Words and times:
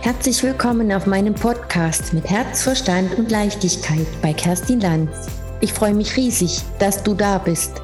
Herzlich 0.00 0.44
willkommen 0.44 0.92
auf 0.92 1.06
meinem 1.06 1.34
Podcast 1.34 2.12
mit 2.12 2.30
Herz, 2.30 2.62
Verstand 2.62 3.18
und 3.18 3.32
Leichtigkeit 3.32 4.06
bei 4.22 4.32
Kerstin 4.32 4.80
Lanz. 4.80 5.26
Ich 5.60 5.72
freue 5.72 5.92
mich 5.92 6.16
riesig, 6.16 6.60
dass 6.78 7.02
du 7.02 7.14
da 7.14 7.38
bist. 7.38 7.82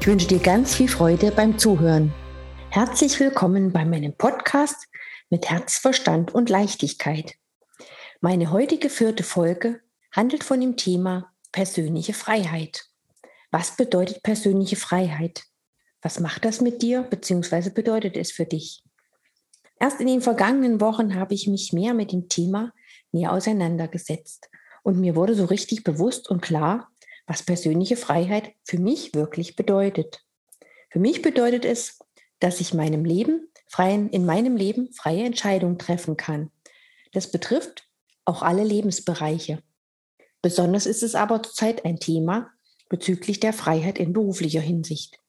Ich 0.00 0.06
wünsche 0.06 0.26
dir 0.26 0.38
ganz 0.38 0.74
viel 0.74 0.88
Freude 0.88 1.32
beim 1.32 1.58
Zuhören. 1.58 2.14
Herzlich 2.70 3.20
willkommen 3.20 3.72
bei 3.72 3.84
meinem 3.84 4.16
Podcast 4.16 4.88
mit 5.28 5.50
Herz, 5.50 5.76
Verstand 5.76 6.34
und 6.34 6.48
Leichtigkeit. 6.48 7.34
Meine 8.22 8.50
heutige 8.50 8.88
vierte 8.88 9.22
Folge 9.22 9.82
handelt 10.12 10.44
von 10.44 10.62
dem 10.62 10.78
Thema 10.78 11.30
persönliche 11.52 12.14
Freiheit. 12.14 12.86
Was 13.50 13.76
bedeutet 13.76 14.22
persönliche 14.22 14.76
Freiheit? 14.76 15.44
Was 16.00 16.20
macht 16.20 16.46
das 16.46 16.62
mit 16.62 16.80
dir 16.80 17.02
bzw. 17.02 17.68
bedeutet 17.68 18.16
es 18.16 18.32
für 18.32 18.46
dich? 18.46 18.82
Erst 19.80 19.98
in 19.98 20.06
den 20.06 20.20
vergangenen 20.20 20.80
Wochen 20.80 21.14
habe 21.14 21.32
ich 21.32 21.48
mich 21.48 21.72
mehr 21.72 21.94
mit 21.94 22.12
dem 22.12 22.28
Thema 22.28 22.72
näher 23.12 23.32
auseinandergesetzt 23.32 24.50
und 24.82 25.00
mir 25.00 25.16
wurde 25.16 25.34
so 25.34 25.46
richtig 25.46 25.84
bewusst 25.84 26.28
und 26.28 26.42
klar, 26.42 26.90
was 27.26 27.42
persönliche 27.42 27.96
Freiheit 27.96 28.52
für 28.62 28.78
mich 28.78 29.14
wirklich 29.14 29.56
bedeutet. 29.56 30.22
Für 30.90 30.98
mich 30.98 31.22
bedeutet 31.22 31.64
es, 31.64 31.98
dass 32.40 32.60
ich 32.60 32.74
meinem 32.74 33.04
Leben 33.06 33.48
freien, 33.68 34.10
in 34.10 34.26
meinem 34.26 34.54
Leben 34.54 34.92
freie 34.92 35.24
Entscheidungen 35.24 35.78
treffen 35.78 36.16
kann. 36.16 36.50
Das 37.12 37.30
betrifft 37.30 37.88
auch 38.26 38.42
alle 38.42 38.64
Lebensbereiche. 38.64 39.62
Besonders 40.42 40.84
ist 40.86 41.02
es 41.02 41.14
aber 41.14 41.42
zurzeit 41.42 41.84
ein 41.86 41.98
Thema 41.98 42.50
bezüglich 42.88 43.40
der 43.40 43.54
Freiheit 43.54 43.98
in 43.98 44.12
beruflicher 44.12 44.60
Hinsicht. 44.60 45.20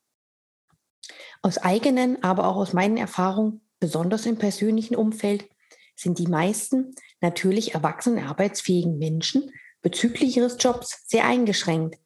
Aus 1.42 1.58
eigenen, 1.58 2.22
aber 2.22 2.48
auch 2.48 2.58
aus 2.58 2.74
meinen 2.74 2.98
Erfahrungen 2.98 3.62
besonders 3.82 4.26
im 4.26 4.38
persönlichen 4.38 4.96
Umfeld, 4.96 5.50
sind 5.98 6.20
die 6.20 6.28
meisten 6.28 6.96
natürlich 7.20 7.74
erwachsenen 7.74 8.24
arbeitsfähigen 8.26 8.98
Menschen 8.98 9.52
bezüglich 9.82 10.38
ihres 10.38 10.56
Jobs 10.60 11.04
sehr 11.08 11.26
eingeschränkt, 11.26 11.98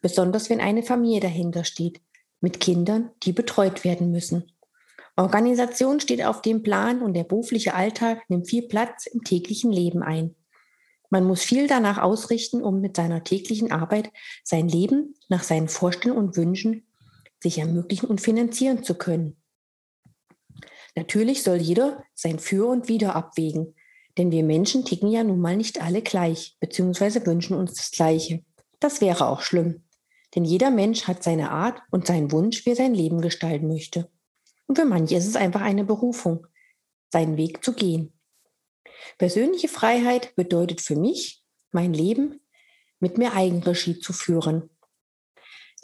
besonders 0.00 0.48
wenn 0.48 0.60
eine 0.60 0.84
Familie 0.84 1.20
dahinter 1.20 1.64
steht, 1.64 2.00
mit 2.40 2.60
Kindern, 2.60 3.10
die 3.24 3.32
betreut 3.32 3.82
werden 3.82 4.12
müssen. 4.12 4.52
Organisation 5.16 5.98
steht 5.98 6.22
auf 6.22 6.42
dem 6.42 6.62
Plan 6.62 7.00
und 7.00 7.14
der 7.14 7.24
berufliche 7.24 7.74
Alltag 7.74 8.22
nimmt 8.28 8.48
viel 8.48 8.68
Platz 8.68 9.06
im 9.06 9.24
täglichen 9.24 9.72
Leben 9.72 10.02
ein. 10.02 10.36
Man 11.08 11.24
muss 11.24 11.42
viel 11.42 11.66
danach 11.66 11.98
ausrichten, 11.98 12.62
um 12.62 12.80
mit 12.80 12.96
seiner 12.96 13.24
täglichen 13.24 13.72
Arbeit 13.72 14.10
sein 14.44 14.68
Leben 14.68 15.14
nach 15.28 15.42
seinen 15.42 15.68
Vorstellungen 15.68 16.28
und 16.28 16.36
Wünschen 16.36 16.86
sich 17.42 17.58
ermöglichen 17.58 18.06
und 18.06 18.20
finanzieren 18.20 18.82
zu 18.82 18.94
können. 18.94 19.36
Natürlich 20.96 21.42
soll 21.42 21.58
jeder 21.58 22.02
sein 22.14 22.38
Für 22.38 22.66
und 22.66 22.88
Wider 22.88 23.14
abwägen, 23.14 23.74
denn 24.16 24.30
wir 24.30 24.42
Menschen 24.42 24.84
ticken 24.84 25.10
ja 25.10 25.22
nun 25.22 25.40
mal 25.40 25.56
nicht 25.56 25.82
alle 25.82 26.00
gleich, 26.02 26.56
beziehungsweise 26.58 27.24
wünschen 27.26 27.54
uns 27.54 27.74
das 27.74 27.90
Gleiche. 27.90 28.42
Das 28.80 29.00
wäre 29.02 29.28
auch 29.28 29.42
schlimm, 29.42 29.84
denn 30.34 30.44
jeder 30.44 30.70
Mensch 30.70 31.06
hat 31.06 31.22
seine 31.22 31.50
Art 31.50 31.82
und 31.90 32.06
seinen 32.06 32.32
Wunsch, 32.32 32.64
wie 32.64 32.70
er 32.70 32.76
sein 32.76 32.94
Leben 32.94 33.20
gestalten 33.20 33.68
möchte. 33.68 34.10
Und 34.66 34.78
für 34.78 34.86
manche 34.86 35.16
ist 35.16 35.26
es 35.26 35.36
einfach 35.36 35.60
eine 35.60 35.84
Berufung, 35.84 36.46
seinen 37.12 37.36
Weg 37.36 37.62
zu 37.62 37.74
gehen. 37.74 38.12
Persönliche 39.18 39.68
Freiheit 39.68 40.34
bedeutet 40.34 40.80
für 40.80 40.96
mich, 40.96 41.42
mein 41.72 41.92
Leben 41.92 42.40
mit 43.00 43.18
mehr 43.18 43.34
Eigenregie 43.34 43.98
zu 43.98 44.14
führen. 44.14 44.70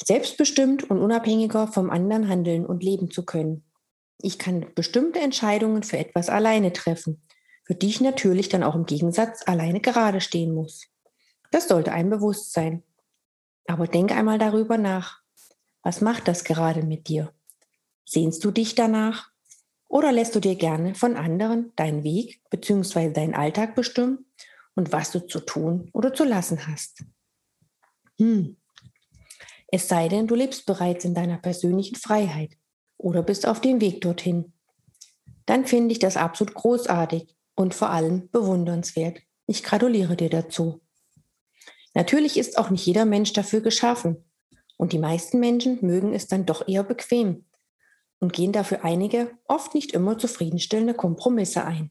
Selbstbestimmt 0.02 0.90
und 0.90 0.98
unabhängiger 0.98 1.68
vom 1.68 1.90
anderen 1.90 2.28
handeln 2.28 2.64
und 2.64 2.82
leben 2.82 3.10
zu 3.10 3.24
können. 3.24 3.64
Ich 4.22 4.38
kann 4.38 4.72
bestimmte 4.74 5.18
Entscheidungen 5.18 5.82
für 5.82 5.98
etwas 5.98 6.28
alleine 6.28 6.72
treffen, 6.72 7.26
für 7.64 7.74
die 7.74 7.88
ich 7.88 8.00
natürlich 8.00 8.48
dann 8.48 8.62
auch 8.62 8.76
im 8.76 8.86
Gegensatz 8.86 9.42
alleine 9.46 9.80
gerade 9.80 10.20
stehen 10.20 10.54
muss. 10.54 10.86
Das 11.50 11.66
sollte 11.66 11.92
einem 11.92 12.10
bewusst 12.10 12.52
sein. 12.52 12.84
Aber 13.66 13.88
denk 13.88 14.12
einmal 14.12 14.38
darüber 14.38 14.78
nach. 14.78 15.20
Was 15.82 16.00
macht 16.00 16.28
das 16.28 16.44
gerade 16.44 16.84
mit 16.84 17.08
dir? 17.08 17.34
Sehnst 18.04 18.44
du 18.44 18.52
dich 18.52 18.76
danach? 18.76 19.30
Oder 19.88 20.12
lässt 20.12 20.34
du 20.36 20.40
dir 20.40 20.54
gerne 20.54 20.94
von 20.94 21.16
anderen 21.16 21.72
deinen 21.74 22.04
Weg 22.04 22.40
bzw. 22.50 23.12
deinen 23.12 23.34
Alltag 23.34 23.74
bestimmen 23.74 24.26
und 24.74 24.92
was 24.92 25.10
du 25.10 25.26
zu 25.26 25.40
tun 25.40 25.90
oder 25.92 26.14
zu 26.14 26.24
lassen 26.24 26.66
hast? 26.68 27.04
Hm. 28.18 28.56
Es 29.66 29.88
sei 29.88 30.08
denn, 30.08 30.28
du 30.28 30.34
lebst 30.34 30.64
bereits 30.64 31.04
in 31.04 31.14
deiner 31.14 31.38
persönlichen 31.38 31.96
Freiheit 31.96 32.56
oder 33.02 33.22
bist 33.22 33.46
auf 33.46 33.60
dem 33.60 33.80
Weg 33.80 34.00
dorthin. 34.00 34.52
Dann 35.46 35.66
finde 35.66 35.92
ich 35.92 35.98
das 35.98 36.16
absolut 36.16 36.54
großartig 36.54 37.36
und 37.54 37.74
vor 37.74 37.90
allem 37.90 38.28
bewundernswert. 38.30 39.18
Ich 39.46 39.62
gratuliere 39.62 40.16
dir 40.16 40.30
dazu. 40.30 40.80
Natürlich 41.94 42.38
ist 42.38 42.58
auch 42.58 42.70
nicht 42.70 42.86
jeder 42.86 43.04
Mensch 43.04 43.32
dafür 43.32 43.60
geschaffen 43.60 44.24
und 44.76 44.92
die 44.92 44.98
meisten 44.98 45.40
Menschen 45.40 45.78
mögen 45.82 46.14
es 46.14 46.26
dann 46.26 46.46
doch 46.46 46.66
eher 46.66 46.84
bequem 46.84 47.44
und 48.20 48.32
gehen 48.32 48.52
dafür 48.52 48.84
einige, 48.84 49.32
oft 49.46 49.74
nicht 49.74 49.92
immer 49.92 50.16
zufriedenstellende 50.16 50.94
Kompromisse 50.94 51.64
ein. 51.64 51.90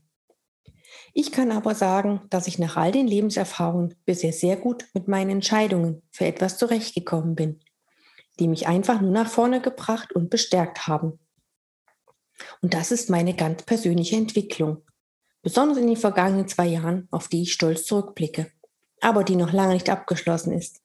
Ich 1.13 1.31
kann 1.31 1.51
aber 1.51 1.75
sagen, 1.75 2.21
dass 2.29 2.47
ich 2.47 2.57
nach 2.57 2.77
all 2.77 2.91
den 2.91 3.05
Lebenserfahrungen 3.05 3.95
bisher 4.05 4.31
sehr 4.31 4.55
gut 4.55 4.85
mit 4.93 5.09
meinen 5.09 5.29
Entscheidungen 5.29 6.01
für 6.09 6.25
etwas 6.25 6.57
zurechtgekommen 6.57 7.35
bin 7.35 7.59
die 8.41 8.47
mich 8.47 8.67
einfach 8.67 8.99
nur 8.99 9.11
nach 9.11 9.29
vorne 9.29 9.61
gebracht 9.61 10.13
und 10.13 10.31
bestärkt 10.31 10.87
haben. 10.87 11.19
Und 12.63 12.73
das 12.73 12.91
ist 12.91 13.07
meine 13.07 13.35
ganz 13.35 13.61
persönliche 13.61 14.15
Entwicklung, 14.15 14.81
besonders 15.43 15.77
in 15.77 15.85
den 15.85 15.95
vergangenen 15.95 16.47
zwei 16.47 16.65
Jahren, 16.65 17.07
auf 17.11 17.27
die 17.27 17.43
ich 17.43 17.53
stolz 17.53 17.85
zurückblicke, 17.85 18.51
aber 18.99 19.23
die 19.23 19.35
noch 19.35 19.53
lange 19.53 19.75
nicht 19.75 19.91
abgeschlossen 19.91 20.53
ist. 20.53 20.81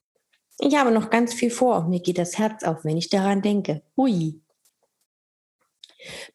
Ich 0.58 0.76
habe 0.76 0.90
noch 0.90 1.08
ganz 1.08 1.32
viel 1.32 1.50
vor 1.50 1.78
und 1.78 1.88
mir 1.88 2.00
geht 2.00 2.18
das 2.18 2.36
Herz 2.36 2.62
auf, 2.62 2.84
wenn 2.84 2.98
ich 2.98 3.08
daran 3.08 3.40
denke. 3.40 3.82
Hui. 3.96 4.42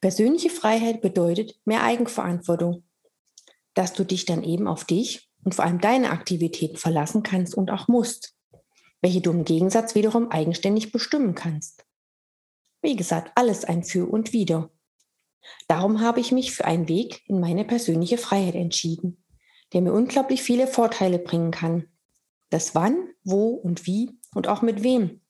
Persönliche 0.00 0.50
Freiheit 0.50 1.02
bedeutet 1.02 1.56
mehr 1.64 1.84
Eigenverantwortung, 1.84 2.82
dass 3.74 3.92
du 3.92 4.02
dich 4.04 4.24
dann 4.24 4.42
eben 4.42 4.66
auf 4.66 4.84
dich 4.84 5.30
und 5.44 5.54
vor 5.54 5.66
allem 5.66 5.80
deine 5.80 6.10
Aktivitäten 6.10 6.78
verlassen 6.78 7.22
kannst 7.22 7.54
und 7.54 7.70
auch 7.70 7.86
musst 7.86 8.34
welche 9.02 9.20
du 9.20 9.30
im 9.32 9.44
Gegensatz 9.44 9.94
wiederum 9.94 10.30
eigenständig 10.30 10.92
bestimmen 10.92 11.34
kannst. 11.34 11.84
Wie 12.80 12.96
gesagt, 12.96 13.32
alles 13.34 13.64
ein 13.64 13.84
Für 13.84 14.10
und 14.10 14.32
Wider. 14.32 14.70
Darum 15.68 16.00
habe 16.00 16.20
ich 16.20 16.32
mich 16.32 16.52
für 16.52 16.64
einen 16.64 16.88
Weg 16.88 17.22
in 17.28 17.40
meine 17.40 17.64
persönliche 17.64 18.16
Freiheit 18.16 18.54
entschieden, 18.54 19.24
der 19.72 19.82
mir 19.82 19.92
unglaublich 19.92 20.42
viele 20.42 20.66
Vorteile 20.66 21.18
bringen 21.18 21.50
kann. 21.50 21.88
Das 22.50 22.74
Wann, 22.74 23.08
Wo 23.24 23.50
und 23.50 23.86
Wie 23.86 24.18
und 24.34 24.48
auch 24.48 24.62
mit 24.62 24.82
wem 24.82 25.20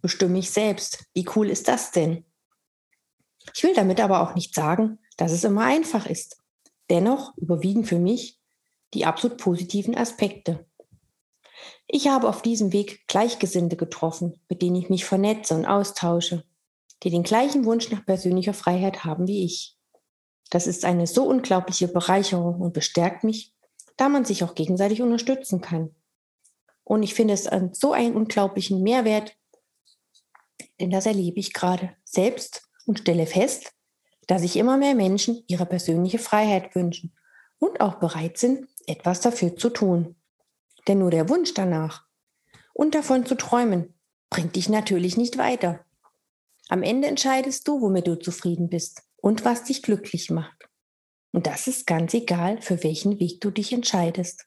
bestimme 0.00 0.38
ich 0.38 0.50
selbst. 0.50 1.06
Wie 1.14 1.26
cool 1.36 1.48
ist 1.48 1.68
das 1.68 1.92
denn? 1.92 2.24
Ich 3.54 3.62
will 3.62 3.74
damit 3.74 4.00
aber 4.00 4.20
auch 4.20 4.34
nicht 4.34 4.54
sagen, 4.54 4.98
dass 5.16 5.32
es 5.32 5.44
immer 5.44 5.64
einfach 5.64 6.06
ist. 6.06 6.38
Dennoch 6.90 7.36
überwiegen 7.36 7.84
für 7.84 7.98
mich 7.98 8.40
die 8.94 9.06
absolut 9.06 9.38
positiven 9.38 9.96
Aspekte. 9.96 10.66
Ich 11.86 12.08
habe 12.08 12.28
auf 12.28 12.42
diesem 12.42 12.72
Weg 12.72 13.06
Gleichgesinnte 13.06 13.76
getroffen, 13.76 14.40
mit 14.48 14.62
denen 14.62 14.76
ich 14.76 14.88
mich 14.88 15.04
vernetze 15.04 15.54
und 15.54 15.66
austausche, 15.66 16.44
die 17.02 17.10
den 17.10 17.22
gleichen 17.22 17.64
Wunsch 17.64 17.90
nach 17.90 18.04
persönlicher 18.04 18.54
Freiheit 18.54 19.04
haben 19.04 19.26
wie 19.26 19.44
ich. 19.44 19.76
Das 20.50 20.66
ist 20.66 20.84
eine 20.84 21.06
so 21.06 21.24
unglaubliche 21.24 21.88
Bereicherung 21.88 22.60
und 22.60 22.72
bestärkt 22.72 23.24
mich, 23.24 23.54
da 23.96 24.08
man 24.08 24.24
sich 24.24 24.44
auch 24.44 24.54
gegenseitig 24.54 25.02
unterstützen 25.02 25.60
kann. 25.60 25.94
Und 26.84 27.02
ich 27.02 27.14
finde 27.14 27.34
es 27.34 27.46
an 27.46 27.72
so 27.74 27.92
einen 27.92 28.14
unglaublichen 28.14 28.82
Mehrwert, 28.82 29.36
denn 30.80 30.90
das 30.90 31.06
erlebe 31.06 31.38
ich 31.38 31.52
gerade 31.52 31.96
selbst 32.04 32.68
und 32.86 33.00
stelle 33.00 33.26
fest, 33.26 33.72
dass 34.26 34.42
sich 34.42 34.56
immer 34.56 34.76
mehr 34.76 34.94
Menschen 34.94 35.44
ihre 35.46 35.66
persönliche 35.66 36.18
Freiheit 36.18 36.74
wünschen 36.74 37.14
und 37.58 37.80
auch 37.80 37.96
bereit 37.96 38.38
sind, 38.38 38.68
etwas 38.86 39.20
dafür 39.20 39.56
zu 39.56 39.70
tun. 39.70 40.16
Denn 40.88 40.98
nur 40.98 41.10
der 41.10 41.28
Wunsch 41.28 41.54
danach 41.54 42.06
und 42.74 42.94
davon 42.94 43.26
zu 43.26 43.34
träumen 43.36 43.94
bringt 44.30 44.56
dich 44.56 44.68
natürlich 44.68 45.16
nicht 45.16 45.38
weiter. 45.38 45.84
Am 46.68 46.82
Ende 46.82 47.08
entscheidest 47.08 47.68
du, 47.68 47.80
womit 47.80 48.06
du 48.06 48.18
zufrieden 48.18 48.68
bist 48.68 49.02
und 49.16 49.44
was 49.44 49.64
dich 49.64 49.82
glücklich 49.82 50.30
macht. 50.30 50.68
Und 51.32 51.46
das 51.46 51.66
ist 51.66 51.86
ganz 51.86 52.14
egal, 52.14 52.60
für 52.60 52.82
welchen 52.82 53.20
Weg 53.20 53.40
du 53.40 53.50
dich 53.50 53.72
entscheidest. 53.72 54.46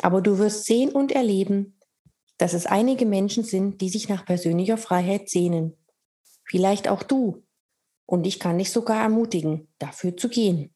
Aber 0.00 0.20
du 0.20 0.38
wirst 0.38 0.64
sehen 0.64 0.90
und 0.90 1.12
erleben, 1.12 1.78
dass 2.38 2.54
es 2.54 2.66
einige 2.66 3.06
Menschen 3.06 3.42
sind, 3.42 3.80
die 3.80 3.88
sich 3.88 4.08
nach 4.08 4.24
persönlicher 4.24 4.78
Freiheit 4.78 5.28
sehnen. 5.28 5.76
Vielleicht 6.44 6.88
auch 6.88 7.02
du. 7.02 7.44
Und 8.06 8.26
ich 8.26 8.38
kann 8.38 8.58
dich 8.58 8.70
sogar 8.70 9.02
ermutigen, 9.02 9.68
dafür 9.78 10.16
zu 10.16 10.28
gehen. 10.28 10.74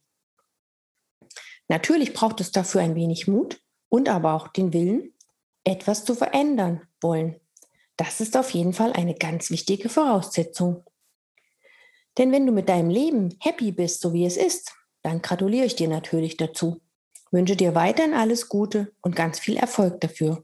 Natürlich 1.69 2.13
braucht 2.13 2.41
es 2.41 2.51
dafür 2.51 2.83
ein 2.83 2.95
wenig 2.95 3.29
Mut 3.29 3.62
und 3.93 4.09
aber 4.09 4.33
auch 4.33 4.49
den 4.49 4.73
Willen, 4.73 5.13
etwas 5.65 6.07
zu 6.07 6.15
verändern 6.15 6.81
wollen. 7.03 7.39
Das 7.99 8.23
ist 8.23 8.39
auf 8.39 8.49
jeden 8.51 8.73
Fall 8.73 8.95
eine 8.95 9.15
ganz 9.15 9.51
wichtige 9.51 9.91
Voraussetzung. 9.91 10.83
Denn 12.17 12.33
wenn 12.33 12.47
du 12.47 12.53
mit 12.53 12.71
deinem 12.71 12.89
Leben 12.89 13.37
happy 13.39 13.71
bist, 13.71 14.01
so 14.01 14.15
wie 14.15 14.25
es 14.25 14.39
ist, 14.39 14.73
dann 15.03 15.21
gratuliere 15.21 15.67
ich 15.67 15.77
dir 15.77 15.89
natürlich 15.89 16.39
dazu. 16.39 16.81
Wünsche 17.33 17.55
dir 17.55 17.75
weiterhin 17.75 18.15
alles 18.15 18.49
Gute 18.49 18.95
und 19.03 19.15
ganz 19.15 19.39
viel 19.39 19.59
Erfolg 19.59 20.01
dafür. 20.01 20.43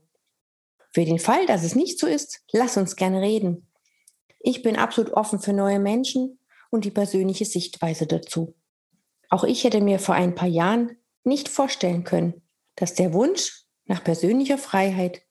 Für 0.93 1.07
den 1.07 1.19
Fall, 1.19 1.47
dass 1.47 1.65
es 1.65 1.75
nicht 1.75 1.99
so 1.99 2.07
ist, 2.07 2.43
lass 2.53 2.77
uns 2.77 2.97
gerne 2.97 3.23
reden. 3.23 3.67
Ich 4.41 4.63
bin 4.63 4.77
absolut 4.77 5.15
offen 5.15 5.39
für 5.39 5.55
neue 5.55 5.79
Menschen 5.79 6.39
und 6.69 6.85
die 6.85 6.91
persönliche 6.91 7.47
Sichtweise 7.47 8.07
dazu. 8.07 8.55
Auch 9.31 9.45
ich 9.45 9.65
hätte 9.65 9.81
mir 9.81 10.01
vor 10.01 10.15
ein 10.15 10.35
paar 10.35 10.49
Jahren 10.49 10.99
nicht 11.25 11.49
vorstellen 11.49 12.05
können, 12.05 12.43
dass 12.79 12.95
der 12.95 13.13
Wunsch 13.13 13.65
nach 13.87 14.05
persönlicher 14.05 14.57
Freiheit 14.57 15.23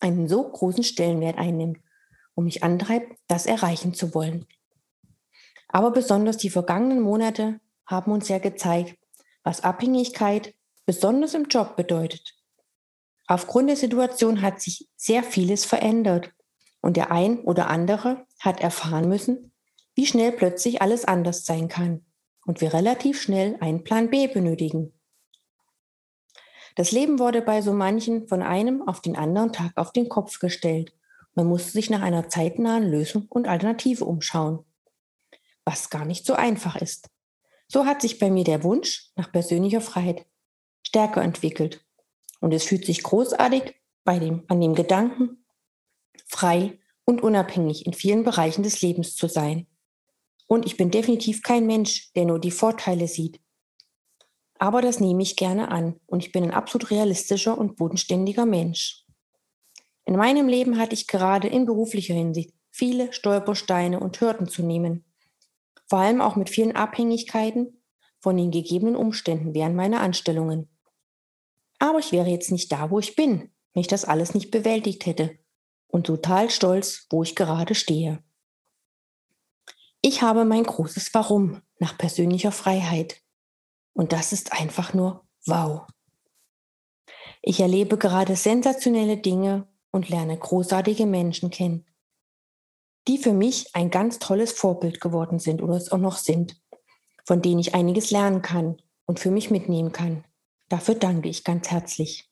einen 0.00 0.28
so 0.28 0.46
großen 0.48 0.84
Stellenwert 0.84 1.38
einnimmt 1.38 1.78
und 2.34 2.44
mich 2.44 2.62
antreibt, 2.62 3.16
das 3.26 3.46
erreichen 3.46 3.94
zu 3.94 4.14
wollen. 4.14 4.46
Aber 5.68 5.90
besonders 5.90 6.36
die 6.36 6.50
vergangenen 6.50 7.00
Monate 7.00 7.60
haben 7.86 8.12
uns 8.12 8.28
ja 8.28 8.38
gezeigt, 8.38 8.96
was 9.42 9.62
Abhängigkeit 9.62 10.54
besonders 10.84 11.34
im 11.34 11.44
Job 11.44 11.76
bedeutet. 11.76 12.34
Aufgrund 13.26 13.70
der 13.70 13.76
Situation 13.76 14.42
hat 14.42 14.60
sich 14.60 14.88
sehr 14.96 15.22
vieles 15.22 15.64
verändert 15.64 16.30
und 16.82 16.96
der 16.96 17.10
ein 17.10 17.40
oder 17.40 17.68
andere 17.70 18.26
hat 18.38 18.60
erfahren 18.60 19.08
müssen, 19.08 19.52
wie 19.94 20.06
schnell 20.06 20.32
plötzlich 20.32 20.82
alles 20.82 21.06
anders 21.06 21.46
sein 21.46 21.68
kann 21.68 22.04
und 22.44 22.60
wir 22.60 22.74
relativ 22.74 23.20
schnell 23.20 23.56
einen 23.60 23.82
Plan 23.82 24.10
B 24.10 24.28
benötigen. 24.28 24.92
Das 26.76 26.92
Leben 26.92 27.18
wurde 27.18 27.40
bei 27.42 27.62
so 27.62 27.72
manchen 27.72 28.28
von 28.28 28.42
einem 28.42 28.86
auf 28.86 29.00
den 29.00 29.16
anderen 29.16 29.52
Tag 29.52 29.72
auf 29.76 29.92
den 29.92 30.10
Kopf 30.10 30.38
gestellt. 30.38 30.92
Man 31.34 31.46
musste 31.46 31.72
sich 31.72 31.90
nach 31.90 32.02
einer 32.02 32.28
zeitnahen 32.28 32.88
Lösung 32.88 33.26
und 33.30 33.48
Alternative 33.48 34.04
umschauen, 34.04 34.60
was 35.64 35.90
gar 35.90 36.04
nicht 36.04 36.26
so 36.26 36.34
einfach 36.34 36.76
ist. 36.76 37.08
So 37.66 37.86
hat 37.86 38.02
sich 38.02 38.18
bei 38.18 38.30
mir 38.30 38.44
der 38.44 38.62
Wunsch 38.62 39.10
nach 39.16 39.32
persönlicher 39.32 39.80
Freiheit 39.80 40.26
stärker 40.82 41.22
entwickelt. 41.22 41.84
Und 42.40 42.52
es 42.52 42.64
fühlt 42.64 42.84
sich 42.84 43.02
großartig 43.02 43.74
bei 44.04 44.18
dem, 44.18 44.44
an 44.48 44.60
dem 44.60 44.74
Gedanken, 44.74 45.44
frei 46.26 46.78
und 47.06 47.22
unabhängig 47.22 47.86
in 47.86 47.94
vielen 47.94 48.22
Bereichen 48.22 48.62
des 48.62 48.82
Lebens 48.82 49.16
zu 49.16 49.28
sein. 49.28 49.66
Und 50.46 50.66
ich 50.66 50.76
bin 50.76 50.90
definitiv 50.90 51.42
kein 51.42 51.66
Mensch, 51.66 52.12
der 52.12 52.26
nur 52.26 52.38
die 52.38 52.50
Vorteile 52.50 53.08
sieht. 53.08 53.40
Aber 54.58 54.82
das 54.82 55.00
nehme 55.00 55.22
ich 55.22 55.36
gerne 55.36 55.70
an 55.70 56.00
und 56.06 56.24
ich 56.24 56.32
bin 56.32 56.44
ein 56.44 56.50
absolut 56.50 56.90
realistischer 56.90 57.56
und 57.58 57.76
bodenständiger 57.76 58.46
Mensch. 58.46 59.04
In 60.04 60.16
meinem 60.16 60.48
Leben 60.48 60.78
hatte 60.78 60.94
ich 60.94 61.06
gerade 61.06 61.48
in 61.48 61.66
beruflicher 61.66 62.14
Hinsicht 62.14 62.54
viele 62.70 63.12
Stolpersteine 63.12 64.00
und 64.00 64.20
Hürden 64.20 64.48
zu 64.48 64.62
nehmen 64.62 65.04
vor 65.86 66.00
allem 66.00 66.20
auch 66.20 66.36
mit 66.36 66.50
vielen 66.50 66.74
Abhängigkeiten 66.74 67.80
von 68.18 68.36
den 68.36 68.50
gegebenen 68.50 68.96
Umständen 68.96 69.54
während 69.54 69.76
meiner 69.76 70.00
Anstellungen. 70.00 70.68
Aber 71.78 71.98
ich 71.98 72.12
wäre 72.12 72.28
jetzt 72.28 72.50
nicht 72.50 72.72
da, 72.72 72.90
wo 72.90 72.98
ich 72.98 73.16
bin, 73.16 73.50
wenn 73.72 73.80
ich 73.80 73.86
das 73.86 74.04
alles 74.04 74.34
nicht 74.34 74.50
bewältigt 74.50 75.06
hätte 75.06 75.38
und 75.86 76.06
total 76.06 76.50
stolz, 76.50 77.06
wo 77.10 77.22
ich 77.22 77.36
gerade 77.36 77.74
stehe. 77.74 78.22
Ich 80.00 80.22
habe 80.22 80.44
mein 80.44 80.64
großes 80.64 81.12
Warum 81.14 81.62
nach 81.78 81.96
persönlicher 81.96 82.52
Freiheit. 82.52 83.22
Und 83.96 84.12
das 84.12 84.32
ist 84.32 84.52
einfach 84.52 84.94
nur 84.94 85.26
wow. 85.46 85.86
Ich 87.42 87.60
erlebe 87.60 87.96
gerade 87.98 88.36
sensationelle 88.36 89.16
Dinge 89.16 89.66
und 89.90 90.08
lerne 90.08 90.38
großartige 90.38 91.06
Menschen 91.06 91.50
kennen 91.50 91.86
die 93.08 93.18
für 93.18 93.32
mich 93.32 93.74
ein 93.74 93.90
ganz 93.90 94.18
tolles 94.18 94.52
Vorbild 94.52 95.00
geworden 95.00 95.38
sind 95.38 95.62
oder 95.62 95.74
es 95.74 95.92
auch 95.92 95.98
noch 95.98 96.16
sind, 96.16 96.60
von 97.24 97.42
denen 97.42 97.60
ich 97.60 97.74
einiges 97.74 98.10
lernen 98.10 98.42
kann 98.42 98.76
und 99.06 99.20
für 99.20 99.30
mich 99.30 99.50
mitnehmen 99.50 99.92
kann. 99.92 100.24
Dafür 100.68 100.96
danke 100.96 101.28
ich 101.28 101.44
ganz 101.44 101.70
herzlich. 101.70 102.28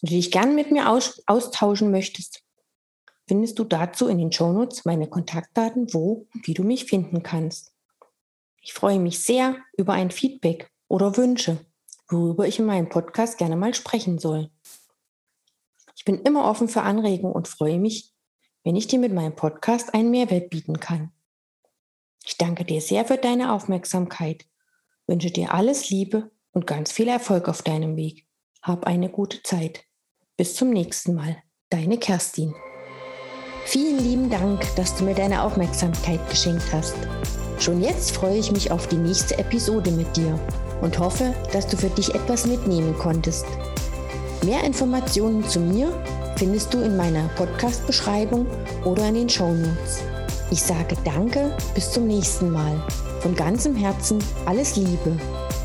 Wenn 0.00 0.10
du 0.10 0.16
dich 0.16 0.32
gern 0.32 0.54
mit 0.54 0.70
mir 0.70 0.90
aus 0.90 1.22
austauschen 1.26 1.90
möchtest, 1.90 2.42
findest 3.28 3.58
du 3.58 3.64
dazu 3.64 4.08
in 4.08 4.18
den 4.18 4.32
Shownotes 4.32 4.84
meine 4.84 5.08
Kontaktdaten, 5.08 5.92
wo 5.94 6.26
und 6.34 6.46
wie 6.46 6.54
du 6.54 6.64
mich 6.64 6.86
finden 6.86 7.22
kannst. 7.22 7.72
Ich 8.60 8.72
freue 8.72 8.98
mich 8.98 9.20
sehr 9.20 9.56
über 9.76 9.94
ein 9.94 10.10
Feedback 10.10 10.70
oder 10.88 11.16
Wünsche, 11.16 11.64
worüber 12.08 12.46
ich 12.46 12.58
in 12.58 12.66
meinem 12.66 12.88
Podcast 12.88 13.38
gerne 13.38 13.56
mal 13.56 13.74
sprechen 13.74 14.18
soll. 14.18 14.50
Ich 15.96 16.04
bin 16.04 16.20
immer 16.20 16.44
offen 16.44 16.68
für 16.68 16.82
Anregungen 16.82 17.34
und 17.34 17.48
freue 17.48 17.78
mich, 17.78 18.12
wenn 18.64 18.76
ich 18.76 18.86
dir 18.86 18.98
mit 18.98 19.12
meinem 19.12 19.34
Podcast 19.34 19.94
einen 19.94 20.10
Mehrwert 20.10 20.50
bieten 20.50 20.80
kann. 20.80 21.12
Ich 22.24 22.36
danke 22.36 22.64
dir 22.64 22.80
sehr 22.80 23.04
für 23.04 23.16
deine 23.16 23.52
Aufmerksamkeit, 23.52 24.44
wünsche 25.06 25.30
dir 25.30 25.54
alles 25.54 25.90
Liebe 25.90 26.30
und 26.52 26.66
ganz 26.66 26.92
viel 26.92 27.08
Erfolg 27.08 27.48
auf 27.48 27.62
deinem 27.62 27.96
Weg. 27.96 28.26
Hab 28.62 28.86
eine 28.86 29.08
gute 29.08 29.42
Zeit. 29.42 29.84
Bis 30.36 30.54
zum 30.54 30.70
nächsten 30.70 31.14
Mal. 31.14 31.42
Deine 31.70 31.98
Kerstin. 31.98 32.54
Vielen 33.64 33.98
lieben 33.98 34.30
Dank, 34.30 34.66
dass 34.76 34.96
du 34.96 35.04
mir 35.04 35.14
deine 35.14 35.42
Aufmerksamkeit 35.42 36.28
geschenkt 36.28 36.72
hast. 36.72 36.96
Schon 37.60 37.82
jetzt 37.82 38.12
freue 38.12 38.38
ich 38.38 38.50
mich 38.50 38.72
auf 38.72 38.86
die 38.86 38.96
nächste 38.96 39.38
Episode 39.38 39.90
mit 39.90 40.16
dir 40.16 40.40
und 40.80 40.98
hoffe, 40.98 41.34
dass 41.52 41.66
du 41.66 41.76
für 41.76 41.90
dich 41.90 42.14
etwas 42.14 42.46
mitnehmen 42.46 42.96
konntest. 42.96 43.44
Mehr 44.42 44.64
Informationen 44.64 45.46
zu 45.46 45.60
mir 45.60 45.92
findest 46.36 46.72
du 46.72 46.78
in 46.78 46.96
meiner 46.96 47.28
Podcast-Beschreibung 47.36 48.46
oder 48.86 49.06
in 49.08 49.14
den 49.14 49.28
Show 49.28 49.52
Notes. 49.52 50.00
Ich 50.50 50.62
sage 50.62 50.96
Danke, 51.04 51.54
bis 51.74 51.92
zum 51.92 52.06
nächsten 52.06 52.50
Mal. 52.50 52.82
Von 53.20 53.34
ganzem 53.34 53.76
Herzen 53.76 54.24
alles 54.46 54.76
Liebe. 54.76 55.18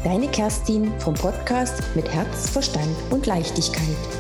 Deine 0.04 0.28
Kerstin 0.28 0.92
vom 1.00 1.14
Podcast 1.14 1.82
mit 1.96 2.14
Herz, 2.14 2.50
Verstand 2.50 2.94
und 3.10 3.26
Leichtigkeit. 3.26 4.15